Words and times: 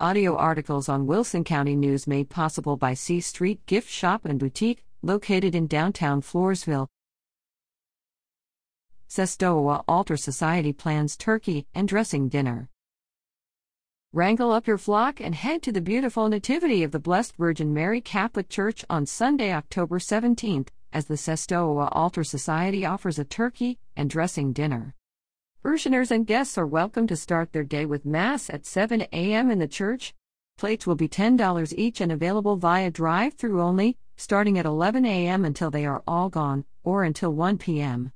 Audio 0.00 0.34
articles 0.34 0.88
on 0.88 1.06
Wilson 1.06 1.44
County 1.44 1.76
News 1.76 2.08
made 2.08 2.28
possible 2.28 2.76
by 2.76 2.94
C 2.94 3.20
Street 3.20 3.64
Gift 3.66 3.88
Shop 3.88 4.24
and 4.24 4.40
Boutique, 4.40 4.84
located 5.02 5.54
in 5.54 5.68
downtown 5.68 6.20
Floresville. 6.20 6.88
Cestohowa 9.08 9.84
Altar 9.86 10.16
Society 10.16 10.72
plans 10.72 11.16
turkey 11.16 11.68
and 11.76 11.86
dressing 11.86 12.28
dinner. 12.28 12.68
Wrangle 14.12 14.50
up 14.50 14.66
your 14.66 14.78
flock 14.78 15.20
and 15.20 15.36
head 15.36 15.62
to 15.62 15.70
the 15.70 15.80
beautiful 15.80 16.28
Nativity 16.28 16.82
of 16.82 16.90
the 16.90 16.98
Blessed 16.98 17.36
Virgin 17.36 17.72
Mary 17.72 18.00
Catholic 18.00 18.48
Church 18.48 18.84
on 18.90 19.06
Sunday, 19.06 19.52
October 19.52 20.00
17th, 20.00 20.70
as 20.92 21.04
the 21.04 21.14
Cestohowa 21.14 21.88
Altar 21.92 22.24
Society 22.24 22.84
offers 22.84 23.20
a 23.20 23.24
turkey 23.24 23.78
and 23.96 24.10
dressing 24.10 24.52
dinner. 24.52 24.96
Parishioners 25.64 26.10
and 26.10 26.26
guests 26.26 26.58
are 26.58 26.66
welcome 26.66 27.06
to 27.06 27.16
start 27.16 27.54
their 27.54 27.64
day 27.64 27.86
with 27.86 28.04
Mass 28.04 28.50
at 28.50 28.66
7 28.66 29.00
a.m. 29.00 29.50
in 29.50 29.60
the 29.60 29.66
church. 29.66 30.12
Plates 30.58 30.86
will 30.86 30.94
be 30.94 31.08
$10 31.08 31.72
each 31.78 32.02
and 32.02 32.12
available 32.12 32.56
via 32.56 32.90
drive 32.90 33.32
through 33.32 33.62
only, 33.62 33.96
starting 34.14 34.58
at 34.58 34.66
11 34.66 35.06
a.m. 35.06 35.42
until 35.42 35.70
they 35.70 35.86
are 35.86 36.02
all 36.06 36.28
gone, 36.28 36.66
or 36.82 37.02
until 37.02 37.32
1 37.32 37.56
p.m. 37.56 38.12